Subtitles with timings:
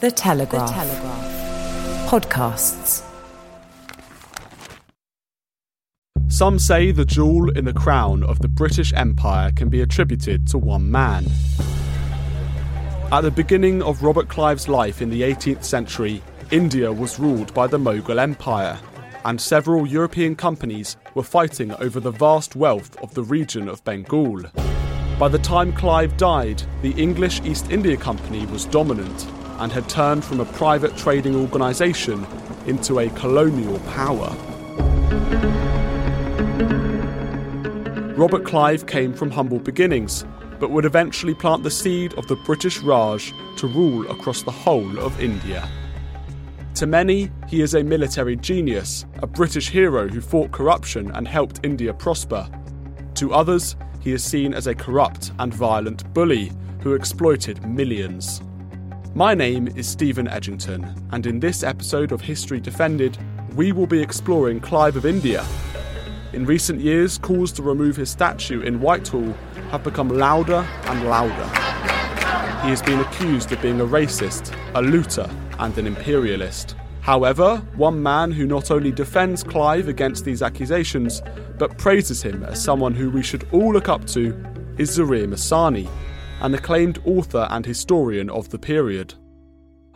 [0.00, 0.68] The Telegraph.
[0.68, 2.08] The Telegraph.
[2.08, 3.04] Podcasts.
[6.28, 10.58] Some say the jewel in the crown of the British Empire can be attributed to
[10.58, 11.26] one man.
[13.10, 17.66] At the beginning of Robert Clive's life in the 18th century, India was ruled by
[17.66, 18.78] the Mughal Empire,
[19.24, 24.44] and several European companies were fighting over the vast wealth of the region of Bengal.
[25.18, 29.26] By the time Clive died, the English East India Company was dominant
[29.58, 32.26] and had turned from a private trading organisation
[32.66, 34.34] into a colonial power.
[38.16, 40.24] Robert Clive came from humble beginnings,
[40.58, 44.98] but would eventually plant the seed of the British Raj to rule across the whole
[44.98, 45.68] of India.
[46.74, 51.60] To many, he is a military genius, a British hero who fought corruption and helped
[51.64, 52.48] India prosper.
[53.14, 58.42] To others, he is seen as a corrupt and violent bully who exploited millions.
[59.14, 63.18] My name is Steven Edginton, and in this episode of History Defended,
[63.56, 65.44] we will be exploring Clive of India.
[66.32, 69.32] In recent years, calls to remove his statue in Whitehall
[69.70, 71.44] have become louder and louder.
[72.62, 76.76] He has been accused of being a racist, a looter, and an imperialist.
[77.00, 81.22] However, one man who not only defends Clive against these accusations,
[81.56, 84.26] but praises him as someone who we should all look up to,
[84.76, 85.88] is Zareer Masani,
[86.40, 89.14] an acclaimed author and historian of the period.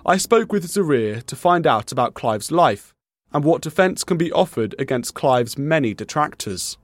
[0.05, 2.93] I spoke with Zareer to find out about Clive's life
[3.33, 6.77] and what defence can be offered against Clive's many detractors.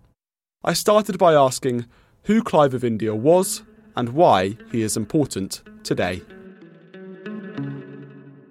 [0.63, 1.87] I started by asking
[2.25, 3.63] who Clive of India was
[3.97, 6.23] and why he is important today.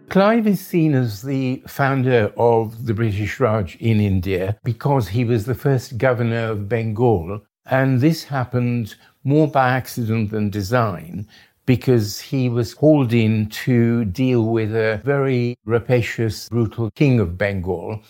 [0.09, 5.45] Clive is seen as the founder of the British Raj in India because he was
[5.45, 8.95] the first governor of Bengal, and this happened
[9.27, 11.27] more by accident than design
[11.65, 18.01] because he was called in to deal with a very rapacious, brutal king of Bengal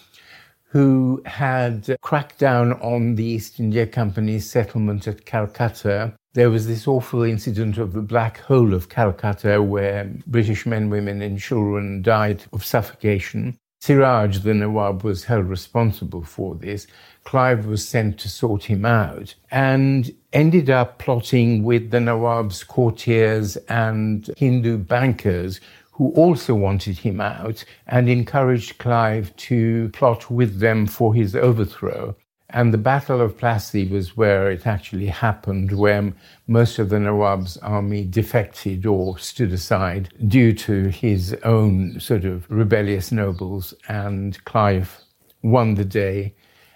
[0.70, 6.14] who had cracked down on the East India Company's settlement at Calcutta.
[6.34, 11.24] There was this awful incident of the black hole of Calcutta where British men, women,
[11.24, 13.58] and children died of suffocation.
[13.80, 16.86] Siraj, the Nawab, was held responsible for this.
[17.24, 23.56] Clive was sent to sort him out and ended up plotting with the Nawab's courtiers
[23.70, 25.60] and Hindu bankers
[25.94, 32.16] who also wanted him out and encouraged Clive to plot with them for his overthrow.
[32.52, 36.14] And the Battle of Plassey was where it actually happened, where
[36.46, 42.46] most of the Nawab's army defected or stood aside due to his own sort of
[42.48, 45.02] rebellious nobles, and Clive
[45.42, 46.36] won the day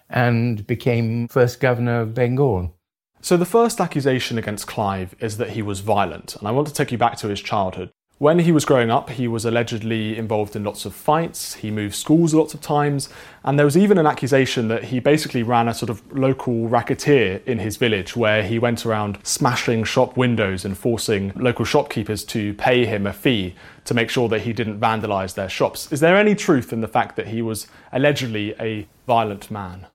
[0.09, 2.75] and became first governor of Bengal.
[3.23, 6.73] So, the first accusation against Clive is that he was violent, and I want to
[6.73, 7.91] take you back to his childhood.
[8.17, 11.93] When he was growing up, he was allegedly involved in lots of fights, he moved
[11.93, 13.09] schools lots of times,
[13.43, 17.41] and there was even an accusation that he basically ran a sort of local racketeer
[17.46, 22.55] in his village where he went around smashing shop windows and forcing local shopkeepers to
[22.55, 23.53] pay him a fee
[23.85, 25.91] to make sure that he didn't vandalise their shops.
[25.91, 29.87] Is there any truth in the fact that he was allegedly a violent man?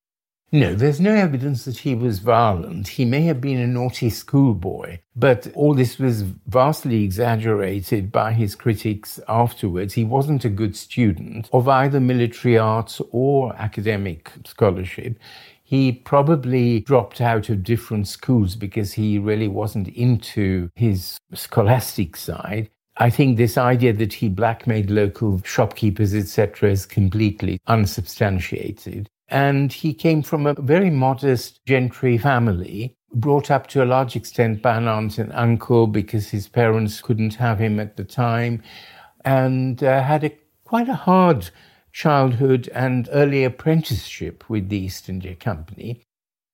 [0.56, 2.88] No, there's no evidence that he was violent.
[2.88, 8.54] He may have been a naughty schoolboy, but all this was vastly exaggerated by his
[8.54, 9.92] critics afterwards.
[9.92, 15.18] He wasn't a good student of either military arts or academic scholarship.
[15.62, 22.70] He probably dropped out of different schools because he really wasn't into his scholastic side.
[22.96, 29.10] I think this idea that he blackmailed local shopkeepers, etc., is completely unsubstantiated.
[29.28, 34.62] And he came from a very modest gentry family, brought up to a large extent
[34.62, 38.62] by an aunt and uncle because his parents couldn't have him at the time,
[39.24, 40.30] and uh, had a,
[40.64, 41.50] quite a hard
[41.92, 46.02] childhood and early apprenticeship with the East India Company,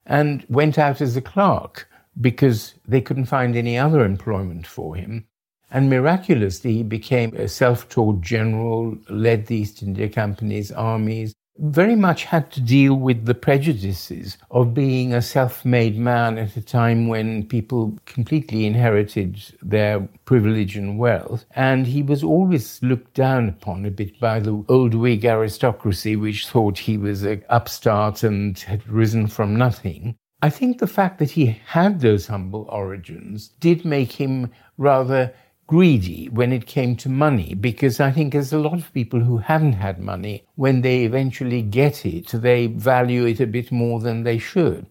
[0.06, 1.88] and went out as a clerk
[2.20, 5.26] because they couldn't find any other employment for him.
[5.70, 11.96] And miraculously, he became a self taught general, led the East India Company's armies, very
[11.96, 16.62] much had to deal with the prejudices of being a self made man at a
[16.62, 21.44] time when people completely inherited their privilege and wealth.
[21.54, 26.48] And he was always looked down upon a bit by the old Whig aristocracy, which
[26.48, 30.16] thought he was an upstart and had risen from nothing.
[30.44, 35.32] I think the fact that he had those humble origins did make him rather
[35.66, 39.38] greedy when it came to money because I think there's a lot of people who
[39.38, 40.44] haven't had money.
[40.56, 44.86] When they eventually get it, they value it a bit more than they should.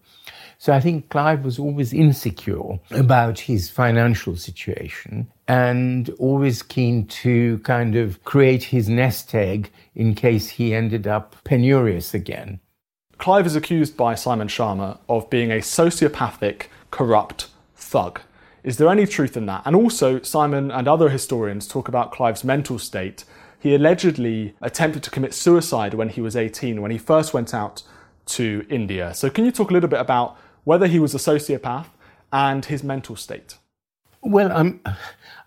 [0.58, 7.58] So I think Clive was always insecure about his financial situation and always keen to
[7.64, 12.60] kind of create his nest egg in case he ended up penurious again.
[13.18, 18.20] Clive is accused by Simon Schama of being a sociopathic, corrupt thug.
[18.64, 19.62] Is there any truth in that?
[19.64, 23.24] And also, Simon and other historians talk about Clive's mental state.
[23.58, 27.82] He allegedly attempted to commit suicide when he was 18, when he first went out
[28.26, 29.14] to India.
[29.14, 31.86] So, can you talk a little bit about whether he was a sociopath
[32.32, 33.56] and his mental state?
[34.24, 34.78] Well,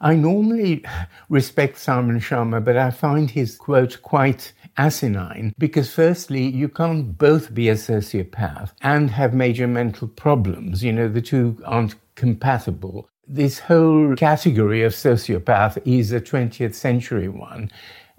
[0.01, 0.83] I normally
[1.29, 7.53] respect Simon Schama, but I find his quote quite asinine because, firstly, you can't both
[7.53, 10.83] be a sociopath and have major mental problems.
[10.83, 13.09] You know, the two aren't compatible.
[13.27, 17.71] This whole category of sociopath is a 20th century one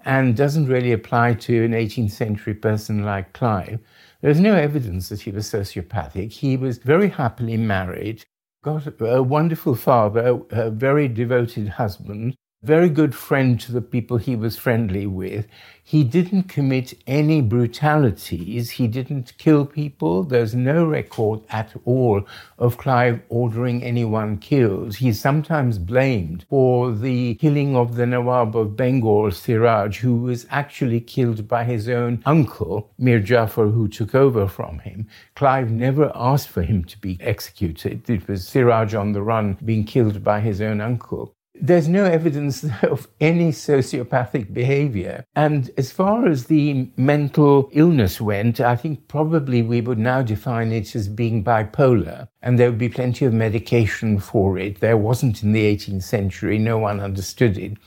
[0.05, 3.79] and doesn't really apply to an 18th century person like Clive.
[4.21, 6.31] There's no evidence that he was sociopathic.
[6.31, 8.25] He was very happily married,
[8.63, 14.35] got a wonderful father, a very devoted husband, very good friend to the people he
[14.35, 15.47] was friendly with.
[15.83, 18.71] He didn't commit any brutalities.
[18.71, 20.23] He didn't kill people.
[20.23, 22.23] There's no record at all
[22.57, 24.95] of Clive ordering anyone killed.
[24.95, 30.99] He's sometimes blamed for the killing of the Nawab of Bengal, Siraj, who was actually
[30.99, 35.07] killed by his own uncle, Mir Jafar, who took over from him.
[35.35, 38.09] Clive never asked for him to be executed.
[38.09, 41.36] It was Siraj on the run being killed by his own uncle.
[41.59, 45.25] There's no evidence of any sociopathic behavior.
[45.35, 50.71] And as far as the mental illness went, I think probably we would now define
[50.71, 52.27] it as being bipolar.
[52.41, 54.79] And there would be plenty of medication for it.
[54.79, 57.77] There wasn't in the 18th century, no one understood it.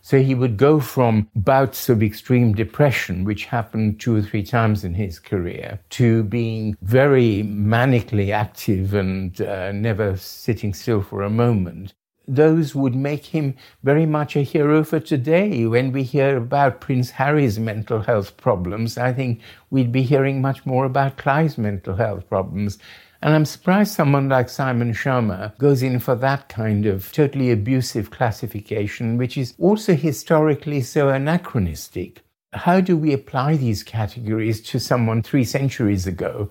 [0.00, 4.82] So he would go from bouts of extreme depression, which happened two or three times
[4.82, 11.28] in his career, to being very manically active and uh, never sitting still for a
[11.28, 11.92] moment
[12.28, 15.66] those would make him very much a hero for today.
[15.66, 19.40] When we hear about Prince Harry's mental health problems, I think
[19.70, 22.78] we'd be hearing much more about Clive's mental health problems.
[23.20, 28.10] And I'm surprised someone like Simon Schama goes in for that kind of totally abusive
[28.10, 32.22] classification, which is also historically so anachronistic.
[32.52, 36.50] How do we apply these categories to someone three centuries ago?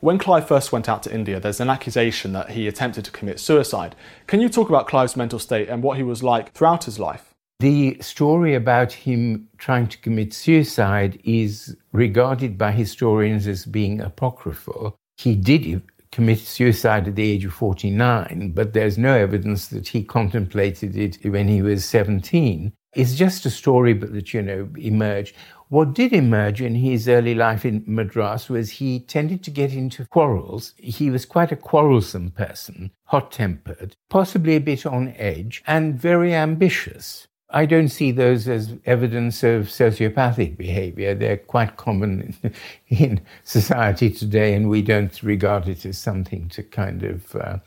[0.00, 3.40] When Clive first went out to India, there's an accusation that he attempted to commit
[3.40, 3.96] suicide.
[4.26, 7.32] Can you talk about Clive's mental state and what he was like throughout his life?
[7.60, 14.96] The story about him trying to commit suicide is regarded by historians as being apocryphal.
[15.16, 20.04] He did commit suicide at the age of 49, but there's no evidence that he
[20.04, 22.70] contemplated it when he was 17.
[22.94, 25.34] It's just a story that, you know, emerged.
[25.68, 30.06] What did emerge in his early life in Madras was he tended to get into
[30.06, 30.74] quarrels.
[30.76, 36.32] He was quite a quarrelsome person, hot tempered, possibly a bit on edge, and very
[36.32, 37.26] ambitious.
[37.50, 41.14] I don't see those as evidence of sociopathic behavior.
[41.14, 42.36] They're quite common
[42.88, 47.34] in society today, and we don't regard it as something to kind of.
[47.34, 47.58] Uh,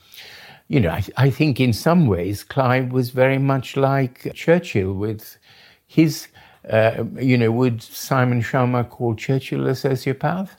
[0.70, 5.40] you know, I, I, think in some ways Clive was very much like Churchill with
[5.88, 6.28] his
[6.68, 10.50] uh, you know, would Simon Schama call Churchill a sociopath?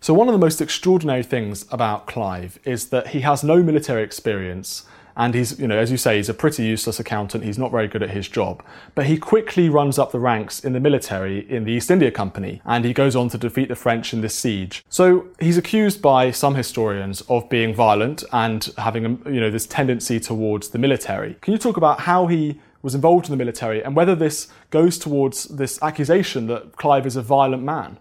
[0.00, 4.02] So, one of the most extraordinary things about Clive is that he has no military
[4.02, 4.84] experience.
[5.16, 7.44] And he's, you know, as you say, he's a pretty useless accountant.
[7.44, 8.64] He's not very good at his job.
[8.94, 12.60] But he quickly runs up the ranks in the military in the East India Company.
[12.64, 14.84] And he goes on to defeat the French in this siege.
[14.88, 20.18] So he's accused by some historians of being violent and having, you know, this tendency
[20.18, 21.36] towards the military.
[21.40, 24.98] Can you talk about how he was involved in the military and whether this goes
[24.98, 27.98] towards this accusation that Clive is a violent man.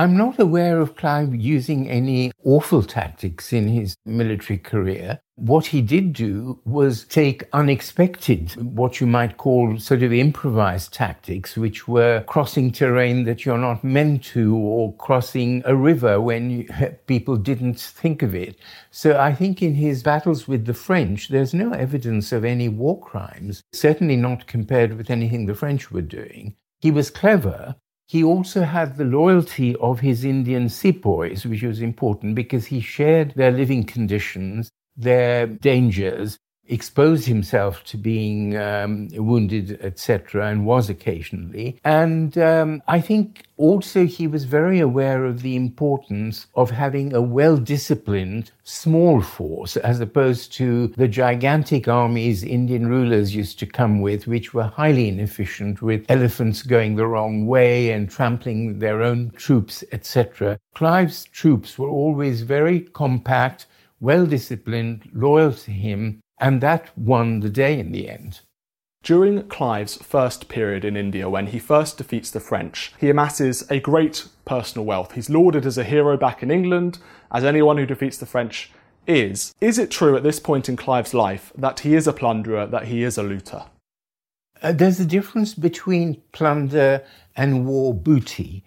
[0.00, 5.20] I'm not aware of Clive using any awful tactics in his military career.
[5.34, 11.54] What he did do was take unexpected, what you might call sort of improvised tactics,
[11.54, 16.68] which were crossing terrain that you're not meant to, or crossing a river when you,
[17.06, 18.56] people didn't think of it.
[18.90, 22.98] So I think in his battles with the French, there's no evidence of any war
[22.98, 26.56] crimes, certainly not compared with anything the French were doing.
[26.80, 27.76] He was clever,
[28.10, 33.32] he also had the loyalty of his Indian sepoys, which was important because he shared
[33.36, 36.36] their living conditions, their dangers,
[36.70, 41.78] exposed himself to being um, wounded, etc., and was occasionally.
[41.84, 47.20] And um, I think also he was very aware of the importance of having a
[47.20, 54.00] well disciplined small force as opposed to the gigantic armies Indian rulers used to come
[54.00, 59.30] with, which were highly inefficient, with elephants going the wrong way and trampling their own
[59.36, 60.58] troops, etc.
[60.74, 63.66] Clive's troops were always very compact,
[64.00, 68.40] well disciplined, loyal to him, and that won the day in the end.
[69.02, 73.80] During Clive's first period in India, when he first defeats the French, he amasses a
[73.80, 75.12] great personal wealth.
[75.12, 76.98] He's lauded as a hero back in England,
[77.32, 78.70] as anyone who defeats the French
[79.06, 79.54] is.
[79.60, 82.88] Is it true at this point in Clive's life that he is a plunderer, that
[82.88, 83.64] he is a looter?
[84.62, 87.02] Uh, there's a difference between plunder
[87.34, 88.62] and war booty.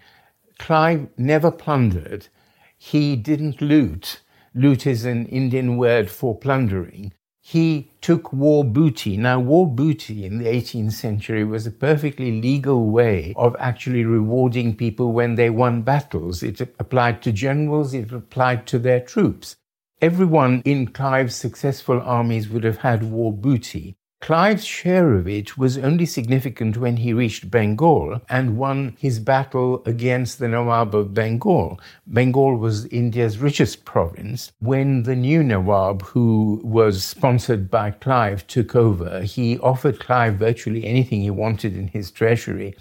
[0.58, 2.27] Clive never plundered.
[2.75, 4.22] He didn't loot.
[4.56, 7.13] Loot is an Indian word for plundering
[7.45, 9.17] he took war booty.
[9.17, 14.77] Now, war booty in the 18th century was a perfectly legal way of actually rewarding
[14.77, 16.41] people when they won battles.
[16.41, 19.57] It applied to generals, it applied to their troops.
[20.01, 23.97] Everyone in Clive's successful armies would have had war booty.
[24.24, 29.84] Clive's share of it was only significant when he reached Bengal and won his battle
[29.86, 31.77] against the Nawab of Bengal.
[32.08, 34.53] Bengal was India's richest province.
[34.62, 40.86] When the new Nawab, who was sponsored by Clive, took over, he offered Clive virtually
[40.86, 42.77] anything he wanted in his treasury.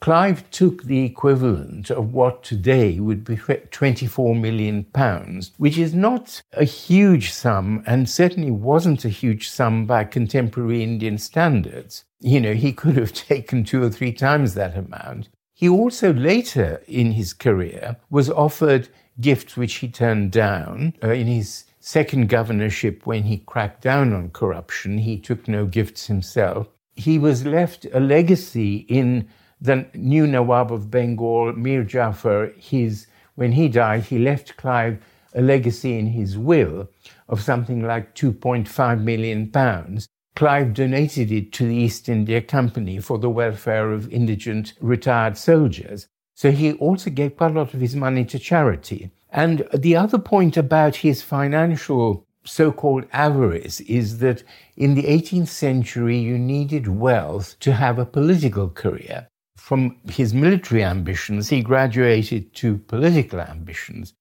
[0.00, 6.40] Clive took the equivalent of what today would be 24 million pounds, which is not
[6.52, 12.04] a huge sum and certainly wasn't a huge sum by contemporary Indian standards.
[12.20, 15.28] You know, he could have taken two or three times that amount.
[15.52, 18.88] He also later in his career was offered
[19.20, 20.94] gifts which he turned down.
[21.02, 26.06] Uh, in his second governorship, when he cracked down on corruption, he took no gifts
[26.06, 26.68] himself.
[26.94, 29.28] He was left a legacy in
[29.60, 35.02] the new Nawab of Bengal, Mir Jafar, his, when he died, he left Clive
[35.34, 36.88] a legacy in his will
[37.28, 40.08] of something like 2.5 million pounds.
[40.36, 46.06] Clive donated it to the East India Company for the welfare of indigent retired soldiers.
[46.34, 49.10] So he also gave quite a lot of his money to charity.
[49.30, 54.42] And the other point about his financial so called avarice is that
[54.76, 59.28] in the 18th century you needed wealth to have a political career
[59.68, 64.14] from his military ambitions, he graduated to political ambitions.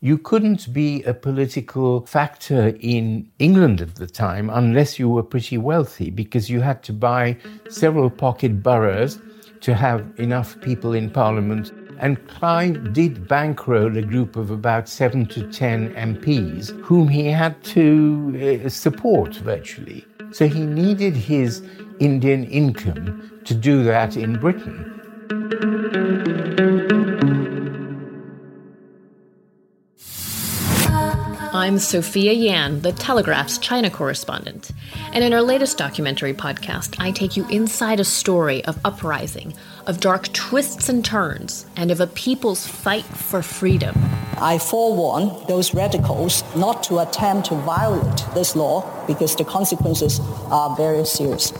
[0.00, 5.58] You couldn't be a political factor in England at the time unless you were pretty
[5.58, 7.36] wealthy because you had to buy
[7.68, 9.18] several pocket boroughs
[9.60, 11.70] to have enough people in Parliament.
[11.98, 17.62] And Clive did bankroll a group of about seven to ten MPs whom he had
[17.74, 20.06] to uh, support virtually.
[20.32, 21.62] So he needed his
[22.00, 24.93] Indian income to do that in Britain.
[31.64, 34.72] I'm Sophia Yan, the Telegraph's China correspondent.
[35.12, 39.54] And in our latest documentary podcast, I take you inside a story of uprising,
[39.86, 43.94] of dark twists and turns, and of a people's fight for freedom.
[44.38, 50.20] I forewarn those radicals not to attempt to violate this law because the consequences
[50.50, 51.52] are very serious.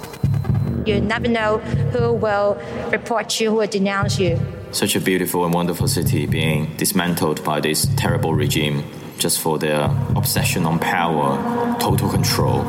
[0.87, 1.59] You never know
[1.93, 2.61] who will
[2.91, 4.39] report you, who will denounce you.
[4.71, 8.85] Such a beautiful and wonderful city being dismantled by this terrible regime
[9.19, 9.85] just for their
[10.17, 11.39] obsession on power,
[11.79, 12.61] total control.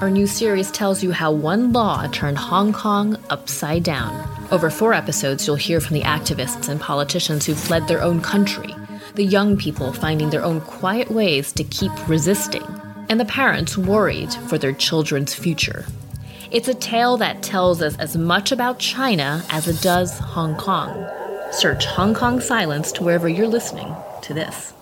[0.00, 4.28] Our new series tells you how one law turned Hong Kong upside down.
[4.50, 8.74] Over four episodes, you'll hear from the activists and politicians who fled their own country,
[9.14, 12.64] the young people finding their own quiet ways to keep resisting,
[13.08, 15.84] and the parents worried for their children's future.
[16.50, 21.06] It's a tale that tells us as much about China as it does Hong Kong.
[21.52, 24.72] Search Hong Kong Silenced wherever you're listening to this.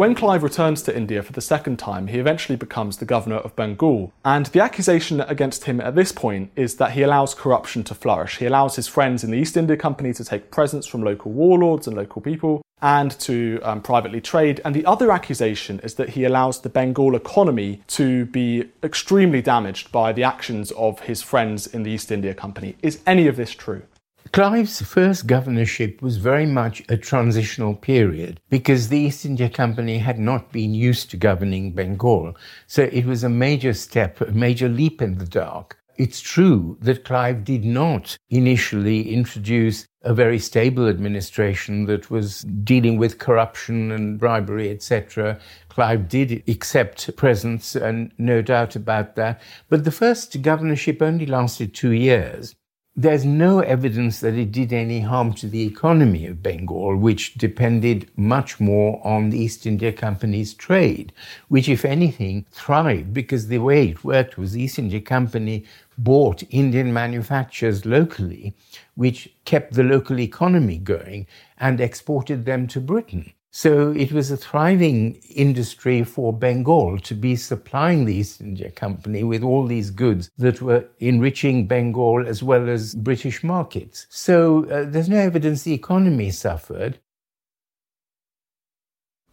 [0.00, 3.54] When Clive returns to India for the second time, he eventually becomes the governor of
[3.54, 4.14] Bengal.
[4.24, 8.38] And the accusation against him at this point is that he allows corruption to flourish.
[8.38, 11.86] He allows his friends in the East India Company to take presents from local warlords
[11.86, 14.62] and local people and to um, privately trade.
[14.64, 19.92] And the other accusation is that he allows the Bengal economy to be extremely damaged
[19.92, 22.74] by the actions of his friends in the East India Company.
[22.82, 23.82] Is any of this true?
[24.32, 30.20] Clive's first governorship was very much a transitional period because the East India Company had
[30.20, 32.36] not been used to governing Bengal.
[32.68, 35.78] So it was a major step, a major leap in the dark.
[35.96, 42.98] It's true that Clive did not initially introduce a very stable administration that was dealing
[42.98, 45.40] with corruption and bribery, etc.
[45.68, 49.42] Clive did accept presents, and no doubt about that.
[49.68, 52.54] But the first governorship only lasted two years
[52.96, 58.10] there's no evidence that it did any harm to the economy of Bengal, which depended
[58.16, 61.12] much more on the East India Company's trade,
[61.48, 65.64] which, if anything, thrived because the way it worked was the East India Company
[65.96, 68.54] bought Indian manufacturers locally,
[68.96, 71.26] which kept the local economy going
[71.58, 73.32] and exported them to Britain.
[73.52, 79.24] So it was a thriving industry for Bengal to be supplying the East India Company
[79.24, 84.06] with all these goods that were enriching Bengal as well as British markets.
[84.08, 87.00] So uh, there's no evidence the economy suffered.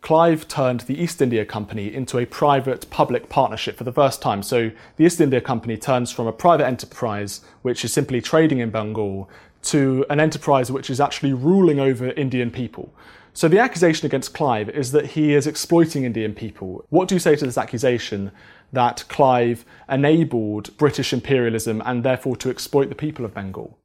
[0.02, 4.42] Clive turned the East India Company into a private public partnership for the first time.
[4.42, 8.72] So the East India Company turns from a private enterprise, which is simply trading in
[8.72, 9.30] Bengal,
[9.64, 12.94] to an enterprise which is actually ruling over Indian people.
[13.38, 16.84] So the accusation against Clive is that he is exploiting Indian people.
[16.90, 18.32] What do you say to this accusation
[18.74, 23.78] that Clive enabled British imperialism and therefore to exploit the people of Bengal?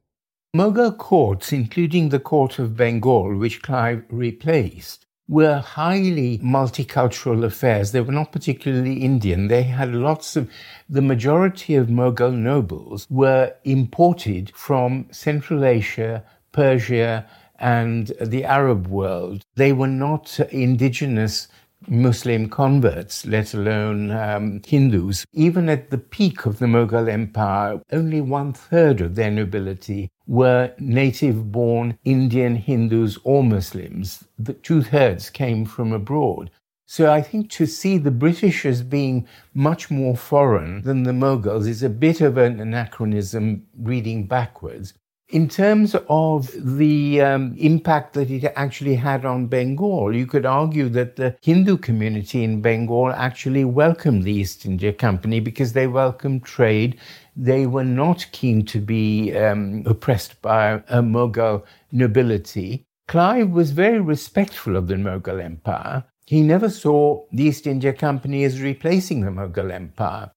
[0.56, 7.92] Mughal courts, including the court of Bengal, which Clive replaced, were highly multicultural affairs.
[7.92, 9.48] They were not particularly Indian.
[9.48, 10.50] They had lots of,
[10.88, 17.26] the majority of Mughal nobles were imported from Central Asia, Persia,
[17.62, 19.44] and the Arab world.
[19.54, 21.48] They were not indigenous
[21.88, 25.24] Muslim converts, let alone um, Hindus.
[25.32, 30.72] Even at the peak of the Mughal Empire, only one third of their nobility were
[30.78, 34.24] native born Indian Hindus or Muslims.
[34.38, 36.50] The two thirds came from abroad.
[36.86, 41.66] So I think to see the British as being much more foreign than the Mughals
[41.66, 44.92] is a bit of an anachronism reading backwards.
[45.32, 50.90] In terms of the um, impact that it actually had on Bengal, you could argue
[50.90, 56.44] that the Hindu community in Bengal actually welcomed the East India Company because they welcomed
[56.44, 56.98] trade.
[57.34, 62.84] They were not keen to be um, oppressed by a Mughal nobility.
[63.08, 66.04] Clive was very respectful of the Mughal Empire.
[66.26, 70.30] He never saw the East India Company as replacing the Mughal Empire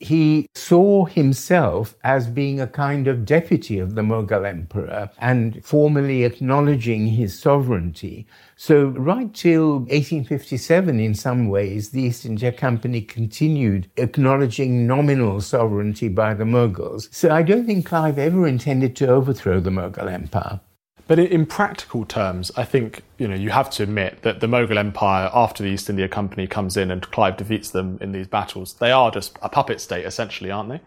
[0.00, 6.24] he saw himself as being a kind of deputy of the Mughal emperor and formally
[6.24, 8.26] acknowledging his sovereignty.
[8.56, 16.08] So, right till 1857, in some ways, the East India Company continued acknowledging nominal sovereignty
[16.08, 17.12] by the Mughals.
[17.12, 20.60] So, I don't think Clive ever intended to overthrow the Mughal Empire.
[21.08, 24.76] But in practical terms, I think you know you have to admit that the Mughal
[24.76, 28.74] Empire, after the East India Company comes in and Clive defeats them in these battles,
[28.74, 30.80] they are just a puppet state, essentially, aren't they?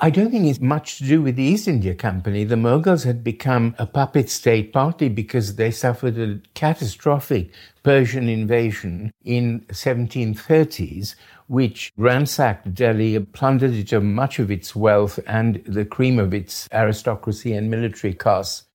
[0.00, 2.42] I don't think it's much to do with the East India Company.
[2.42, 7.52] The Mughals had become a puppet state partly because they suffered a catastrophic
[7.84, 11.14] Persian invasion in 1730s,
[11.46, 16.68] which ransacked Delhi, plundered it of much of its wealth and the cream of its
[16.72, 18.67] aristocracy and military castes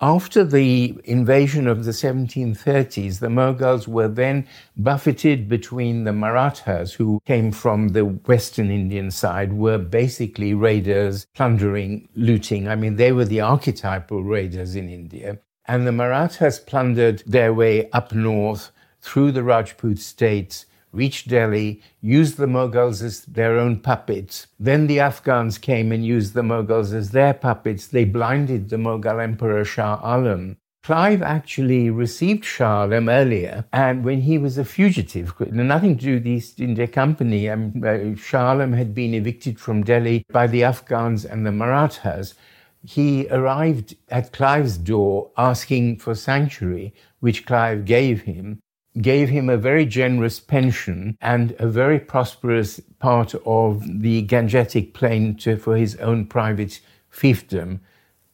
[0.00, 7.20] after the invasion of the 1730s, the Mughals were then buffeted between the Marathas, who
[7.26, 12.66] came from the Western Indian side, were basically raiders, plundering, looting.
[12.66, 15.38] I mean, they were the archetypal raiders in India.
[15.66, 22.36] And the Marathas plundered their way up north through the Rajput states reached Delhi, used
[22.36, 24.46] the Mughals as their own puppets.
[24.58, 27.86] Then the Afghans came and used the Mughals as their puppets.
[27.86, 30.56] They blinded the Mughal Emperor Shah Alam.
[30.82, 36.14] Clive actually received Shah Alam earlier, and when he was a fugitive, nothing to do
[36.14, 37.50] with the East India Company.
[37.50, 42.34] Um, uh, Shah Alam had been evicted from Delhi by the Afghans and the Marathas.
[42.82, 48.62] He arrived at Clive's door asking for sanctuary, which Clive gave him
[49.00, 55.36] gave him a very generous pension and a very prosperous part of the Gangetic plain
[55.36, 56.80] to, for his own private
[57.12, 57.80] fiefdom,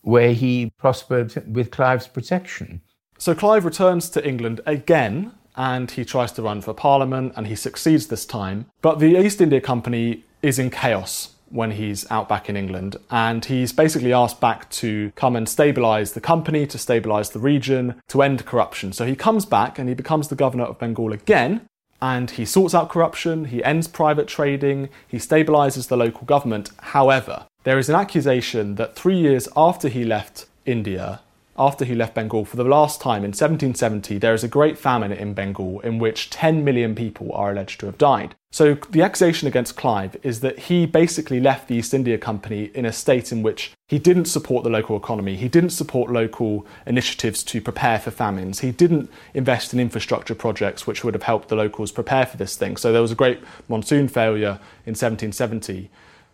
[0.03, 2.81] where he prospered with Clive's protection.
[3.19, 7.55] So Clive returns to England again and he tries to run for parliament and he
[7.55, 8.66] succeeds this time.
[8.83, 12.97] But the East India Company is in chaos when he's out back in England.
[13.11, 18.01] And he's basically asked back to come and stabilize the company, to stabilize the region,
[18.09, 18.93] to end corruption.
[18.93, 21.63] So he comes back and he becomes the governor of Bengal again.
[22.01, 26.71] And he sorts out corruption, he ends private trading, he stabilizes the local government.
[26.79, 31.21] However, there is an accusation that three years after he left India,
[31.59, 35.12] after he left Bengal for the last time in 1770, there is a great famine
[35.12, 38.35] in Bengal in which 10 million people are alleged to have died.
[38.51, 42.87] So the accusation against Clive is that he basically left the East India Company in
[42.87, 47.42] a state in which he didn't support the local economy, he didn't support local initiatives
[47.45, 51.55] to prepare for famines, he didn't invest in infrastructure projects which would have helped the
[51.55, 52.77] locals prepare for this thing.
[52.77, 55.90] So there was a great monsoon failure in 1770.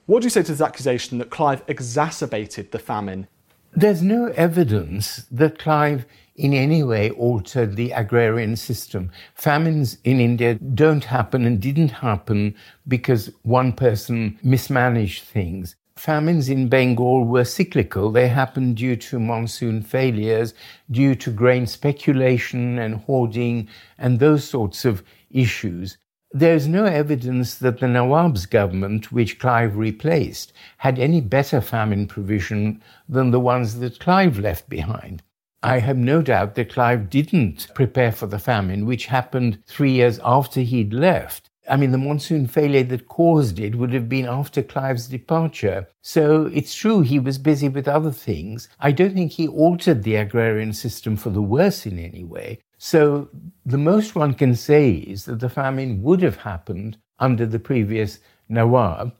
[0.06, 3.28] What do you say to this accusation that Clive exacerbated the famine
[3.74, 6.04] there's no evidence that Clive
[6.37, 9.11] in any way altered the agrarian system.
[9.35, 12.54] Famines in India don't happen and didn't happen
[12.87, 15.76] because one person mismanaged things.
[15.96, 18.11] Famines in Bengal were cyclical.
[18.11, 20.54] They happened due to monsoon failures,
[20.90, 25.98] due to grain speculation and hoarding and those sorts of issues.
[26.34, 32.82] There's no evidence that the Nawab's government, which Clive replaced, had any better famine provision
[33.06, 35.22] than the ones that Clive left behind.
[35.62, 40.18] I have no doubt that Clive didn't prepare for the famine, which happened three years
[40.24, 41.50] after he'd left.
[41.68, 45.86] I mean, the monsoon failure that caused it would have been after Clive's departure.
[46.00, 48.68] So it's true he was busy with other things.
[48.80, 52.58] I don't think he altered the agrarian system for the worse in any way.
[52.84, 53.28] So
[53.64, 58.18] the most one can say is that the famine would have happened under the previous
[58.48, 59.14] Nawab,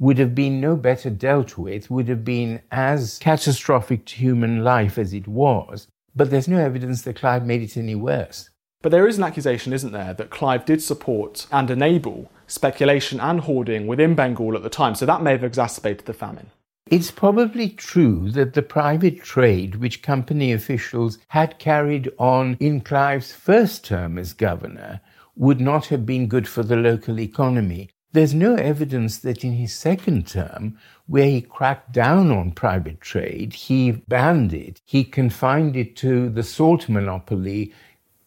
[0.00, 4.98] would have been no better dealt with, would have been as catastrophic to human life
[4.98, 5.86] as it was.
[6.16, 8.50] But there's no evidence that Clive made it any worse.
[8.82, 13.42] But there is an accusation, isn't there, that Clive did support and enable speculation and
[13.42, 16.50] hoarding within Bengal at the time, so that may have exacerbated the famine.
[16.90, 23.32] It's probably true that the private trade which company officials had carried on in Clive's
[23.32, 25.00] first term as governor
[25.34, 27.88] would not have been good for the local economy.
[28.12, 33.54] There's no evidence that in his second term, where he cracked down on private trade,
[33.54, 37.72] he banned it, he confined it to the salt monopoly,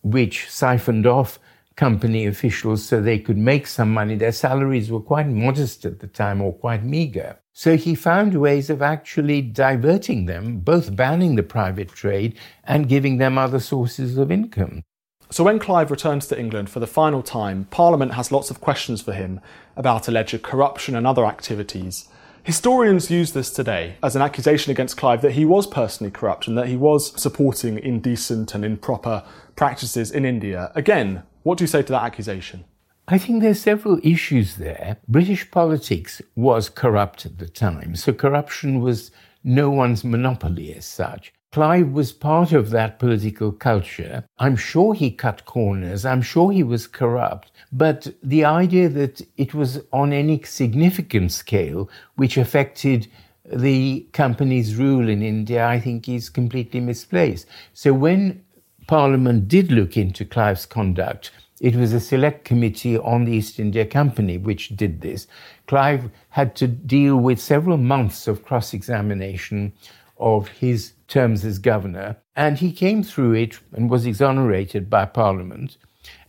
[0.02, 1.38] which siphoned off
[1.78, 4.16] company officials so they could make some money.
[4.16, 7.40] Their salaries were quite modest at the time or quite meager.
[7.54, 13.18] So he found ways of actually diverting them, both banning the private trade and giving
[13.18, 14.84] them other sources of income.
[15.30, 19.02] So when Clive returns to England for the final time, Parliament has lots of questions
[19.02, 19.40] for him
[19.76, 22.08] about alleged corruption and other activities.
[22.44, 26.58] Historians use this today as an accusation against Clive that he was personally corrupt and
[26.58, 29.22] that he was supporting indecent and improper
[29.58, 30.72] practices in India.
[30.74, 32.66] Again, what do you say to that accusation?
[33.08, 34.98] I think there's several issues there.
[35.08, 39.12] British politics was corrupt at the time, so corruption was
[39.46, 41.32] no one's monopoly as such.
[41.54, 44.26] Clive was part of that political culture.
[44.38, 46.04] I'm sure he cut corners.
[46.04, 47.54] I'm sure he was corrupt.
[47.72, 53.08] But the idea that it was on any significant scale which affected
[53.46, 57.48] the company's rule in India, I think is completely misplaced.
[57.74, 58.44] So when
[58.88, 63.86] Parliament did look into Clive's conduct, it was a select committee on the East India
[63.86, 65.28] Company which did this.
[65.66, 69.74] Clive had to deal with several months of cross examination
[70.18, 75.78] of his terms as governor, and he came through it and was exonerated by Parliament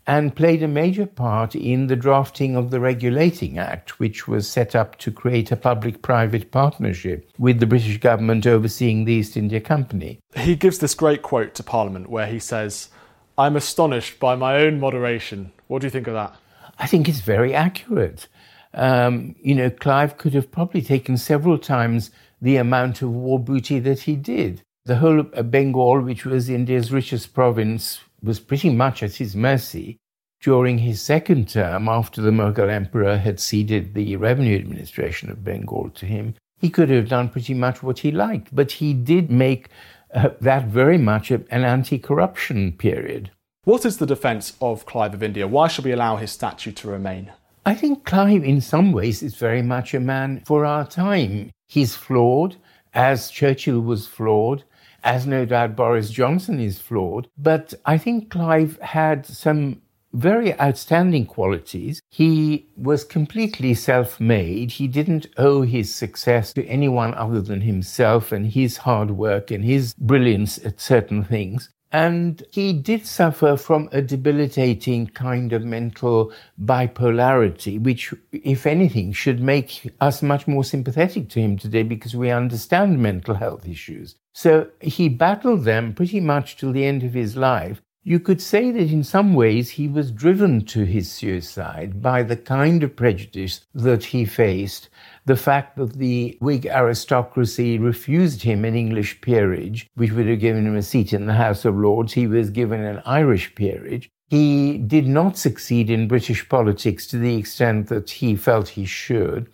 [0.08, 4.74] and played a major part in the drafting of the Regulating Act, which was set
[4.74, 9.60] up to create a public private partnership with the British government overseeing the East India
[9.60, 10.18] Company.
[10.34, 12.88] He gives this great quote to Parliament where he says,
[13.36, 15.52] I'm astonished by my own moderation.
[15.66, 16.34] What do you think of that?
[16.78, 18.28] I think it's very accurate.
[18.72, 23.78] Um, you know, Clive could have probably taken several times the amount of war booty
[23.80, 24.62] that he did.
[24.86, 29.98] The whole of Bengal, which was India's richest province, was pretty much at his mercy.
[30.40, 35.90] During his second term, after the Mughal emperor had ceded the revenue administration of Bengal
[35.90, 38.54] to him, he could have done pretty much what he liked.
[38.54, 39.68] But he did make
[40.14, 43.30] uh, that very much an anti corruption period.
[43.64, 45.46] What is the defence of Clive of India?
[45.46, 47.32] Why should we allow his statue to remain?
[47.66, 51.50] I think Clive, in some ways, is very much a man for our time.
[51.66, 52.56] He's flawed,
[52.94, 54.64] as Churchill was flawed,
[55.04, 57.28] as no doubt Boris Johnson is flawed.
[57.36, 59.82] But I think Clive had some
[60.12, 62.00] very outstanding qualities.
[62.10, 64.72] He was completely self made.
[64.72, 69.64] He didn't owe his success to anyone other than himself and his hard work and
[69.64, 71.70] his brilliance at certain things.
[71.90, 79.40] And he did suffer from a debilitating kind of mental bipolarity, which, if anything, should
[79.40, 84.16] make us much more sympathetic to him today because we understand mental health issues.
[84.34, 87.80] So he battled them pretty much till the end of his life.
[88.04, 92.36] You could say that in some ways he was driven to his suicide by the
[92.36, 94.88] kind of prejudice that he faced,
[95.28, 100.66] the fact that the Whig aristocracy refused him an English peerage, which would have given
[100.66, 102.14] him a seat in the House of Lords.
[102.14, 104.08] He was given an Irish peerage.
[104.30, 109.48] He did not succeed in British politics to the extent that he felt he should.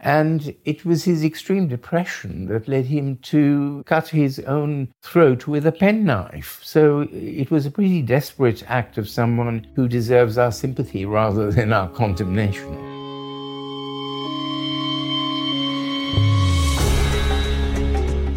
[0.00, 5.64] And it was his extreme depression that led him to cut his own throat with
[5.66, 6.60] a penknife.
[6.62, 11.50] So uh, it was a pretty desperate act of someone who deserves our sympathy rather
[11.50, 12.93] than our condemnation.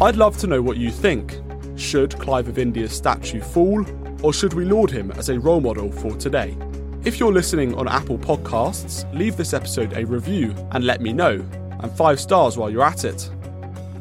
[0.00, 1.40] I'd love to know what you think.
[1.74, 3.84] Should Clive of India's statue fall,
[4.22, 6.56] or should we laud him as a role model for today?
[7.04, 11.44] If you're listening on Apple Podcasts, leave this episode a review and let me know,
[11.80, 13.28] and five stars while you're at it.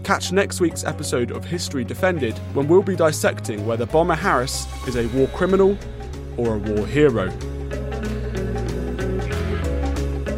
[0.03, 4.97] Catch next week's episode of History Defended when we'll be dissecting whether Bomber Harris is
[4.97, 5.75] a war criminal
[6.37, 7.31] or a war hero.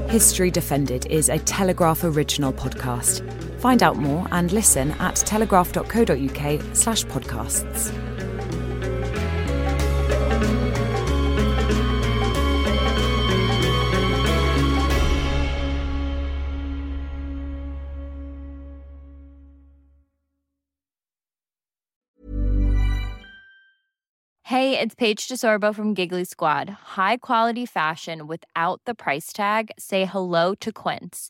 [0.08, 3.39] History Defended is a Telegraph original podcast.
[3.60, 7.94] Find out more and listen at telegraph.co.uk slash podcasts.
[24.44, 26.70] Hey, it's Paige DeSorbo from Giggly Squad.
[26.98, 29.70] High quality fashion without the price tag.
[29.78, 31.30] Say hello to Quince.